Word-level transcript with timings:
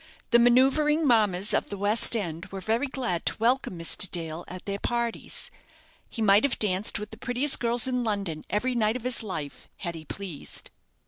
The 0.31 0.39
manoeuvring 0.39 1.05
mammas 1.05 1.53
of 1.53 1.69
the 1.69 1.77
West 1.77 2.15
End 2.15 2.47
were 2.47 2.59
very 2.59 2.87
glad 2.87 3.23
to 3.27 3.37
welcome 3.37 3.77
Mr. 3.77 4.09
Dale 4.09 4.43
at 4.47 4.65
their 4.65 4.79
parties. 4.79 5.51
He 6.09 6.23
might 6.23 6.43
have 6.43 6.57
danced 6.57 6.97
with 6.97 7.11
the 7.11 7.17
prettiest 7.17 7.59
girls 7.59 7.85
in 7.85 8.03
London 8.03 8.43
every 8.49 8.73
night 8.73 8.95
of 8.95 9.03
his 9.03 9.21
life 9.21 9.67
had 9.77 9.93
he 9.93 10.03
pleased. 10.05 10.71